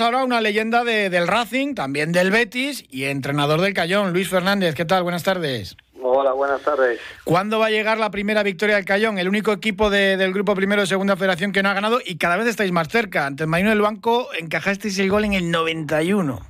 [0.00, 4.74] Ahora una leyenda del Racing, también del Betis y entrenador del Cayón, Luis Fernández.
[4.74, 5.02] ¿Qué tal?
[5.02, 5.76] Buenas tardes.
[6.02, 7.00] Hola, buenas tardes.
[7.24, 9.18] ¿Cuándo va a llegar la primera victoria del Cayón?
[9.18, 12.36] El único equipo del grupo primero de Segunda Federación que no ha ganado y cada
[12.36, 13.26] vez estáis más cerca.
[13.26, 16.40] Ante el Marino del Banco encajasteis el gol en el 91.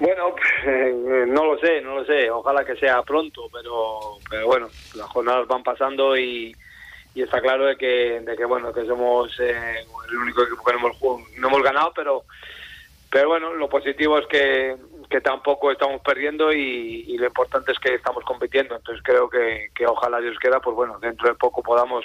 [0.00, 0.34] Bueno,
[0.66, 2.28] eh, no lo sé, no lo sé.
[2.28, 6.54] Ojalá que sea pronto, pero, pero bueno, las jornadas van pasando y,
[7.14, 10.72] y está claro de que, de que bueno que somos eh, el único equipo que
[10.72, 10.96] no hemos,
[11.38, 12.24] no hemos ganado pero
[13.10, 14.76] pero bueno lo positivo es que,
[15.14, 19.86] que tampoco estamos perdiendo y, lo importante es que estamos compitiendo entonces creo que, que
[19.86, 22.04] ojalá Dios quiera pues bueno dentro de poco podamos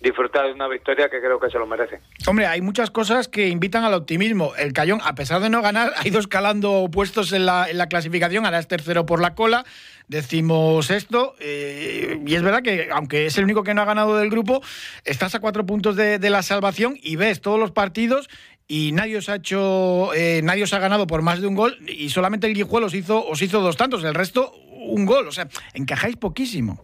[0.00, 2.00] disfrutar de una victoria que creo que se lo merece.
[2.26, 4.54] Hombre, hay muchas cosas que invitan al optimismo.
[4.56, 8.58] El Cayón, a pesar de no ganar, ha ido escalando puestos en la, clasificación, ahora
[8.58, 9.64] es tercero por la cola,
[10.08, 14.16] decimos esto, eh, y es verdad que aunque es el único que no ha ganado
[14.16, 14.62] del grupo,
[15.04, 18.28] estás a cuatro puntos de, la salvación y ves todos los partidos
[18.72, 21.76] y nadie os ha hecho, eh, nadie os ha ganado por más de un gol
[21.88, 25.32] y solamente el Guijuelo os hizo, os hizo dos tantos, el resto un gol, o
[25.32, 26.80] sea, encajáis poquísimo.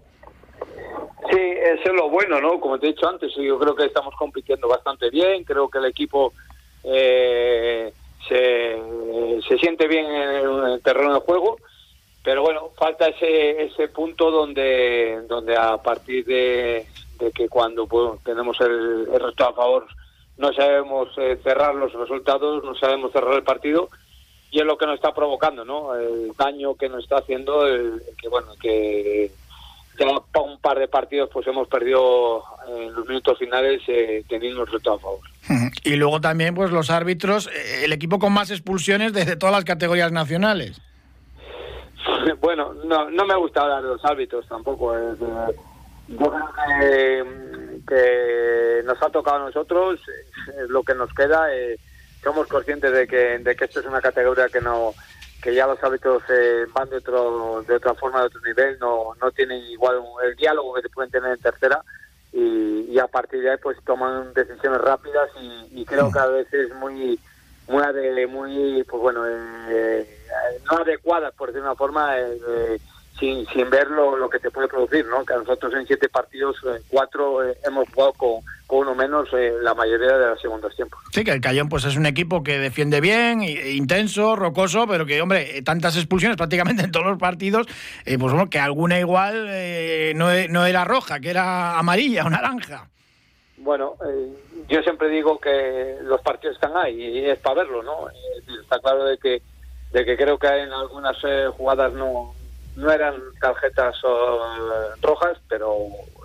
[1.30, 2.58] Sí, eso es lo bueno, ¿no?
[2.58, 5.84] Como te he dicho antes, yo creo que estamos compitiendo bastante bien, creo que el
[5.84, 6.32] equipo
[6.82, 7.92] eh,
[8.28, 8.82] se,
[9.48, 11.56] se, siente bien en el terreno de juego,
[12.24, 16.84] pero bueno, falta ese, ese punto donde, donde a partir de,
[17.32, 19.86] que cuando pues, tenemos el, el resto a favor
[20.38, 23.88] no sabemos eh, cerrar los resultados, no sabemos cerrar el partido
[24.50, 25.94] y es lo que nos está provocando, ¿no?
[25.94, 29.30] El daño que nos está haciendo, el, que bueno, que
[29.98, 30.06] ya
[30.40, 34.96] un par de partidos pues hemos perdido en los minutos finales eh, teniendo el resultado
[34.96, 35.20] a favor.
[35.84, 39.64] Y luego también pues los árbitros, eh, el equipo con más expulsiones desde todas las
[39.64, 40.80] categorías nacionales.
[42.40, 44.96] Bueno, no, no me gusta hablar de los árbitros tampoco.
[44.96, 45.14] Eh,
[46.08, 46.48] yo creo
[46.80, 47.24] que,
[48.84, 50.00] nos ha tocado a nosotros,
[50.60, 51.48] es lo que nos queda.
[52.22, 54.94] somos conscientes de que, de que esto es una categoría que no
[55.42, 59.14] que ya los árbitros eh, van de, otro, de otra forma, de otro nivel, no,
[59.20, 61.82] no tienen igual el diálogo que se pueden tener en tercera
[62.32, 67.18] y, a partir de ahí pues toman decisiones rápidas y, creo que a veces muy
[67.68, 70.18] muy muy pues bueno eh,
[70.64, 72.80] no adecuadas por decir una forma eh,
[73.18, 75.24] sin, sin ver lo, que se puede producir, ¿no?
[75.24, 79.74] Que nosotros en siete partidos, en cuatro eh, hemos jugado con, uno menos eh, la
[79.74, 81.00] mayoría de los segundos tiempos.
[81.12, 85.20] Sí, que el Cayón pues es un equipo que defiende bien, intenso, rocoso, pero que,
[85.22, 87.66] hombre, tantas expulsiones prácticamente en todos los partidos,
[88.04, 89.46] eh, pues bueno, que alguna igual
[90.16, 92.88] no, e, no, era roja, que era amarilla o naranja.
[93.58, 93.96] Bueno,
[94.68, 98.08] yo siempre digo que los partidos están ahí y es para verlo, ¿no?
[98.60, 99.42] está claro de que,
[99.92, 101.16] de que creo que en algunas
[101.56, 102.34] jugadas no
[102.76, 103.96] no eran tarjetas
[105.02, 105.76] rojas, pero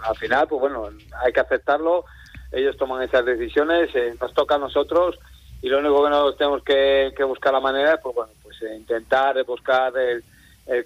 [0.04, 0.90] al final, pues bueno,
[1.24, 2.06] hay que aceptarlo.
[2.52, 5.18] Ellos toman esas decisiones, eh, nos toca a nosotros
[5.62, 8.76] y lo único que nos tenemos que, buscar la manera es, pues bueno, pues eh,
[8.76, 10.24] intentar buscar el,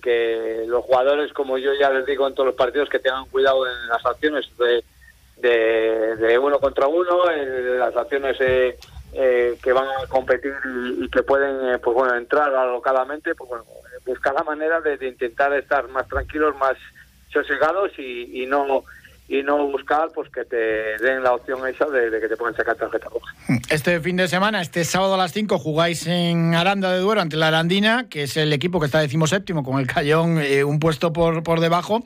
[0.01, 3.67] que los jugadores, como yo ya les digo en todos los partidos, que tengan cuidado
[3.67, 4.83] en las acciones de,
[6.17, 8.77] de, uno contra uno, en las acciones eh,
[9.15, 10.53] que van a competir
[10.99, 13.65] y, que pueden, pues bueno, entrar alocadamente, pues bueno,
[14.05, 16.75] buscar la manera de, intentar estar más tranquilos, más
[17.31, 18.83] sosegados y, y no
[19.27, 22.75] y no buscar pues que te den la opción esa de, que te puedan sacar
[22.75, 23.33] tarjeta roja.
[23.69, 27.35] Este fin de semana, este sábado a las 5, jugáis en Aranda de Duero ante
[27.35, 31.11] la Arandina, que es el equipo que está decimoséptimo, con el Cayón eh, un puesto
[31.11, 32.03] por, por debajo.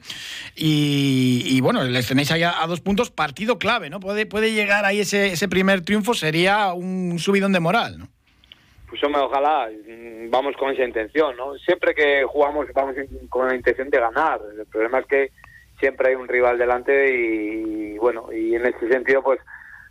[0.55, 3.99] Y, bueno, les tenéis ahí a, dos puntos, partido clave, ¿no?
[3.99, 8.07] Puede, puede llegar ahí ese, ese primer triunfo, sería un subidón de moral, ¿no?
[8.89, 9.69] pues hombre, ojalá
[10.29, 11.53] vamos con esa intención, ¿no?
[11.59, 12.95] Siempre que jugamos vamos
[13.29, 14.41] con la intención de ganar.
[14.57, 15.31] El problema es que
[15.79, 19.39] siempre hay un rival delante y, bueno, y en ese sentido, pues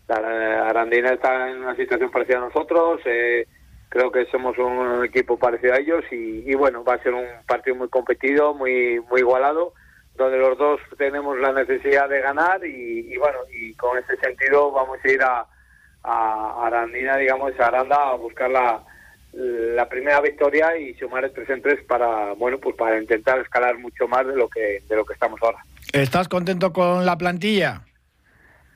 [0.09, 3.01] la Arandina está en una situación parecida a nosotros.
[3.05, 3.47] Eh,
[3.89, 7.77] creo que somos un equipo parecido a ellos y, bueno, va a ser un partido
[7.77, 9.73] muy competido, muy muy igualado,
[10.17, 14.71] donde los dos tenemos la necesidad de ganar y, y bueno, y con ese sentido
[14.73, 15.47] vamos a ir a
[16.03, 18.83] a Arandina, digamos, a Aranda a buscar la,
[19.33, 23.79] la primera victoria y sumar el 3 en 3 para, bueno, pues para intentar escalar
[23.79, 25.59] mucho más de lo que de lo que estamos ahora.
[25.93, 27.83] ¿Estás contento con la plantilla?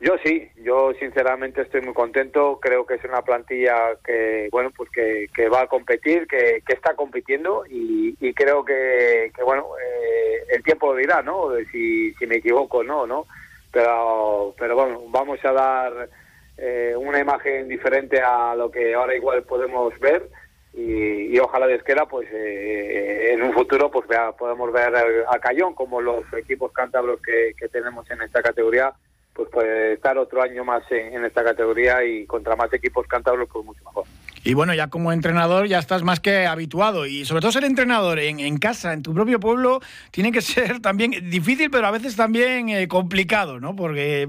[0.00, 2.58] Yo sí, yo sinceramente estoy muy contento.
[2.60, 6.94] Creo que es una plantilla que, bueno, pues que, va a competir, que, que está
[6.94, 11.50] compitiendo y, creo que, que bueno, eh, el tiempo lo dirá, ¿no?
[11.70, 13.26] Si, si me equivoco no, ¿no?
[13.70, 16.08] Pero, pero bueno, vamos a dar
[16.56, 20.28] eh, una imagen diferente a lo que ahora igual podemos ver
[20.74, 24.94] y, ojalá de esquera pues eh, en un futuro pues vea, podemos ver
[25.28, 28.92] a Cayón como los equipos cántabros que, tenemos en esta categoría
[29.34, 33.64] pues puede estar otro año más en, esta categoría y contra más equipos cántabros pues
[33.64, 34.04] mucho mejor.
[34.44, 38.19] Y bueno, ya como entrenador ya estás más que habituado y sobre todo ser entrenador
[38.19, 39.80] en, casa, en tu propio pueblo,
[40.10, 43.74] tiene que ser también difícil, pero a veces también eh, complicado, ¿no?
[43.74, 44.28] Porque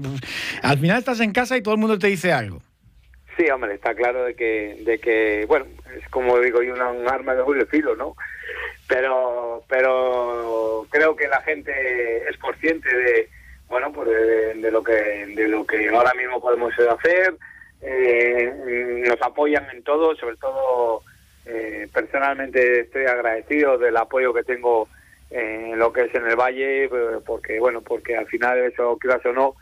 [0.62, 2.62] al final estás en casa y todo el mundo te dice algo.
[3.36, 5.66] Sí, hombre, está claro de que, de que bueno,
[5.96, 8.14] es como digo yo, un arma de doble filo, ¿no?
[8.86, 13.28] Pero, pero creo que la gente es consciente de,
[13.68, 17.34] bueno, pues de, lo que, de lo que ahora mismo podemos hacer,
[17.82, 21.02] eh, nos apoyan en todo, sobre todo
[21.46, 24.88] eh, personalmente estoy agradecido del apoyo que tengo
[25.30, 26.88] en lo que es en el Valle,
[27.26, 29.56] porque bueno, porque al final eso, quieras o no,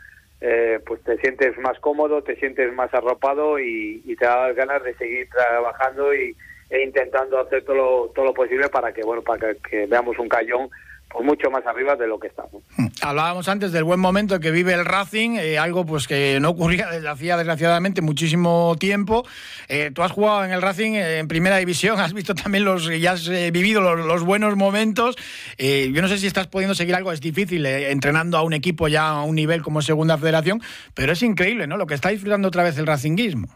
[0.45, 4.93] eh, pues te sientes más cómodo, te sientes más arropado y, te da ganas de
[4.95, 6.35] seguir trabajando y,
[6.69, 10.27] e intentando hacer todo lo, todo lo posible para que bueno para que, veamos un
[10.27, 10.69] cayón
[11.13, 12.63] pues mucho más arriba de lo que estamos.
[12.75, 12.87] Hmm.
[13.01, 16.87] Hablábamos antes del buen momento que vive el Racing, eh, algo pues que no ocurría
[16.91, 19.23] desde hacía desgraciadamente muchísimo tiempo.
[19.69, 23.11] Eh, tú has jugado en el Racing en primera división, has visto también los, ya
[23.11, 25.15] has eh, vivido los, buenos momentos.
[25.59, 29.09] yo no sé si estás pudiendo seguir algo, es difícil entrenando a un equipo ya
[29.09, 30.61] a un nivel como Segunda Federación,
[30.95, 31.77] pero es increíble, ¿no?
[31.77, 33.47] Lo que está disfrutando otra vez el Racinguismo.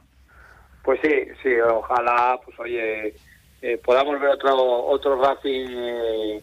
[0.83, 3.13] Pues sí, sí, ojalá, pues oye,
[3.83, 6.41] podamos ver otro otro Racing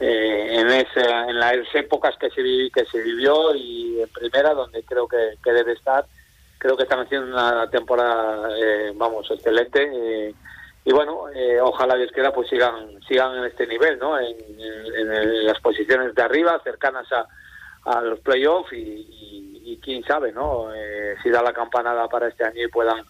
[0.00, 2.42] eh, en, esa, en las épocas que se,
[2.72, 6.04] que se vivió y en primera, donde creo que, debe estar.
[6.58, 9.88] Creo que están haciendo una temporada, eh, vamos, excelente.
[9.92, 10.34] Eh,
[10.84, 11.26] y bueno,
[11.62, 14.18] ojalá Dios quiera pues sigan sigan en este nivel, ¿no?
[14.18, 14.34] En,
[15.46, 17.26] las posiciones de arriba, cercanas a,
[17.84, 20.68] a los playoffs y, y, quién sabe, ¿no?
[21.22, 23.02] si da la campanada para este año y puedan,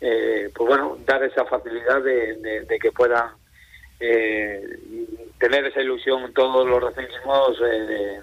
[0.00, 3.30] pues bueno, dar esa facilidad de, de que puedan
[4.00, 4.60] eh,
[5.38, 8.20] tener esa ilusión todos los racingismos eh,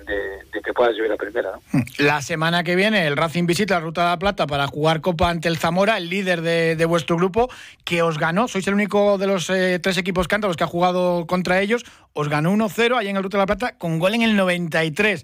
[0.51, 1.51] de, que pueda subir a primera.
[1.99, 5.29] La semana que viene el Racing visita la Ruta de la Plata para jugar Copa
[5.29, 7.49] ante el Zamora, el líder de, vuestro grupo,
[7.85, 11.27] que os ganó, sois el único de los eh, tres equipos cántabros que ha jugado
[11.27, 11.83] contra ellos,
[12.13, 15.23] os ganó 1-0 ahí en el Ruta de la Plata con gol en el 93.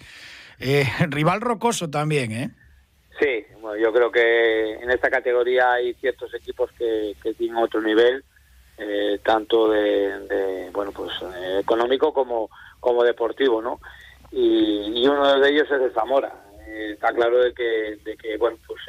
[0.59, 2.49] Eh, rival rocoso también, ¿eh?
[3.19, 7.81] Sí, bueno, yo creo que en esta categoría hay ciertos equipos que, que tienen otro
[7.81, 8.23] nivel
[8.79, 12.47] eh, tanto de, bueno pues eh, económico como
[12.79, 13.79] como deportivo no
[14.31, 16.31] y, uno de ellos es de Zamora.
[16.67, 18.79] Eh, está claro de que, de que bueno pues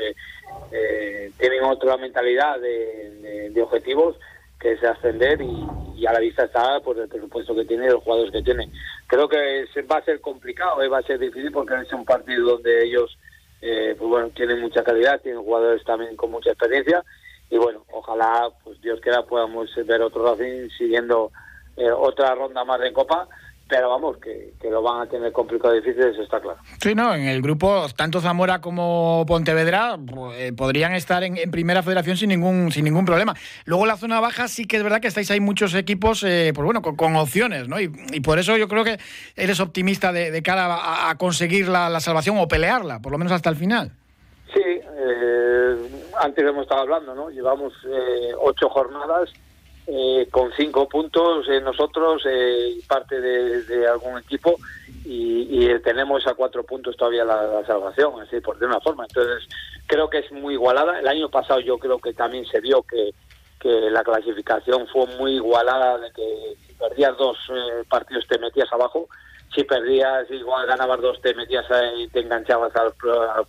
[1.39, 4.17] tienen otra mentalidad de, objetivos
[4.61, 8.03] que es ascender y, a la vista está por el presupuesto que tiene y los
[8.03, 8.71] jugadores que tiene.
[9.07, 12.85] Creo que va a ser complicado va a ser difícil porque es un partido donde
[12.85, 13.17] ellos
[13.61, 17.03] pues bueno tienen mucha calidad tienen jugadores también con mucha experiencia
[17.51, 21.31] y bueno, ojalá, pues Dios quiera, podamos ver otro Racing siguiendo
[21.77, 23.29] eh, otra ronda más de Copa,
[23.69, 26.59] pero vamos, que, lo van a tener complicado y difícil, eso está claro.
[26.81, 29.99] Sí, no, en el grupo, tanto Zamora como Pontevedra
[30.35, 33.35] eh, podrían estar en, primera federación sin ningún sin ningún problema.
[33.67, 36.65] Luego la zona baja sí que es verdad que estáis ahí muchos equipos, eh, pues
[36.65, 37.79] bueno, con, opciones, ¿no?
[37.81, 37.89] Y,
[38.21, 38.99] por eso yo creo que
[39.37, 43.51] eres optimista de, cara a, conseguir la, la salvación o pelearla, por lo menos hasta
[43.51, 43.93] el final.
[44.53, 45.77] Sí, eh,
[46.21, 47.31] antes hemos estado hablando, ¿no?
[47.31, 49.31] Llevamos eh, ocho jornadas
[49.87, 54.57] eh, con cinco puntos nosotros y parte de, algún equipo
[55.05, 59.05] y, tenemos a cuatro puntos todavía la, salvación, así por de una forma.
[59.09, 59.49] Entonces
[59.87, 60.99] creo que es muy igualada.
[61.01, 63.15] El año pasado yo creo que también se vio que,
[63.59, 67.39] que la clasificación fue muy igualada, de que si perdías dos
[67.89, 69.09] partidos te metías abajo
[69.55, 72.93] si perdías, igual ganabas dos, te metías ahí y te enganchabas al,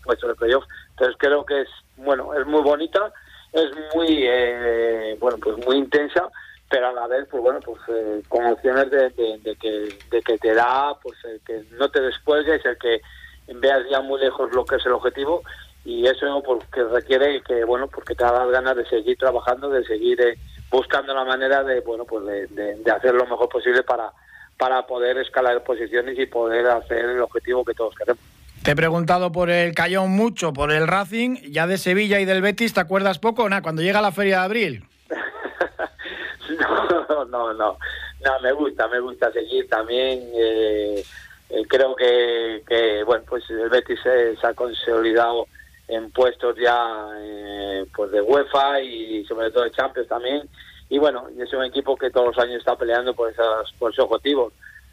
[0.04, 0.64] puesto de playoff.
[0.92, 3.12] Entonces creo que es, bueno, es muy bonita,
[3.52, 6.30] es muy, eh, bueno, pues muy intensa,
[6.70, 9.12] pero a la vez, pues bueno, pues eh, con opciones de,
[9.60, 13.02] que, de que te da, pues el que no te descuelgues, el que
[13.48, 15.42] veas ya muy lejos lo que es el objetivo
[15.84, 19.84] y eso porque pues, requiere que, bueno, porque te da ganas de seguir trabajando, de
[19.86, 20.38] seguir eh,
[20.70, 24.12] buscando la manera de, bueno, pues de, de hacer lo mejor posible para
[24.60, 28.22] para poder escalar posiciones y poder hacer el objetivo que todos queremos.
[28.62, 32.42] Te he preguntado por el Cayón mucho, por el Racing, ya de Sevilla y del
[32.42, 33.62] Betis, ¿te acuerdas poco o nada?
[33.62, 34.84] Cuando llega la feria de abril.
[36.60, 40.30] no, no, no, no, me gusta, me gusta seguir también.
[40.36, 41.06] Eh,
[41.52, 45.48] eh, creo que, que, bueno, pues el Betis se, ha consolidado
[45.88, 50.50] en puestos ya eh, pues de UEFA y sobre todo de Champions también
[50.90, 54.06] y bueno, es un equipo que todos los años está peleando por, esas, por esos
[54.06, 54.52] objetivos.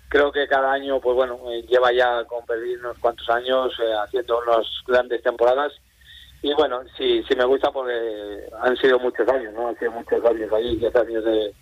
[0.08, 3.94] Creo que cada año, pues bueno, eh, lleva ya con pedir unos cuantos años eh,
[4.04, 5.72] haciendo unas grandes temporadas.
[6.42, 9.68] Y bueno, sí, sí me gusta porque han sido muchos años, ¿no?
[9.68, 11.54] Han sido muchos años ahí, 10 años de,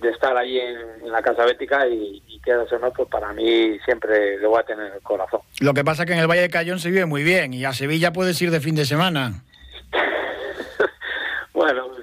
[0.00, 3.78] de estar ahí en, la Casa Bética y, y que eso no, pues para mí
[3.84, 5.40] siempre le voy a tener en el corazón.
[5.60, 7.64] Lo que pasa es que en el Valle de Cayón se vive muy bien y
[7.64, 9.44] a Sevilla puedes ir de fin de semana.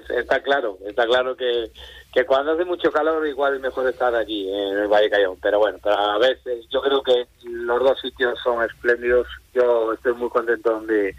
[0.08, 1.70] Está claro, está claro que,
[2.12, 5.58] que cuando hace mucho calor igual es mejor estar allí en el Valle Cayón, pero
[5.58, 10.28] bueno, pero a veces yo creo que los dos sitios son espléndidos, yo estoy muy
[10.28, 11.14] contento donde,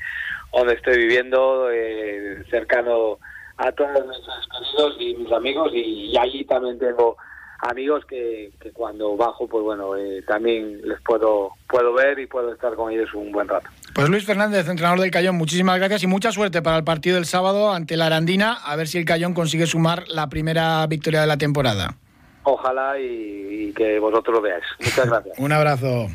[0.54, 3.20] donde estoy viviendo, eh, cercano
[3.58, 4.18] a todos mis
[4.52, 7.18] queridos y mis amigos y, allí también tengo
[7.60, 12.54] amigos que, que cuando bajo pues bueno eh, también les puedo puedo ver y puedo
[12.54, 13.68] estar con ellos un buen rato.
[13.94, 17.26] Pues Luis Fernández, entrenador del Cayón, muchísimas gracias y mucha suerte para el partido del
[17.26, 21.28] sábado ante la Arandina, a ver si el Cayón consigue sumar la primera victoria de
[21.28, 21.96] la temporada.
[22.44, 24.64] Ojalá y, y que vosotros lo veáis.
[24.80, 25.40] Muchas gracias.
[25.40, 26.08] un abrazo.